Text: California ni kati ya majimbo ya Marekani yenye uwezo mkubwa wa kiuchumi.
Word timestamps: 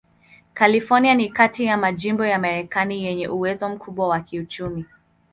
California 0.55 1.15
ni 1.15 1.29
kati 1.29 1.65
ya 1.65 1.77
majimbo 1.77 2.25
ya 2.25 2.39
Marekani 2.39 3.03
yenye 3.03 3.27
uwezo 3.27 3.69
mkubwa 3.69 4.07
wa 4.07 4.19
kiuchumi. 4.19 4.85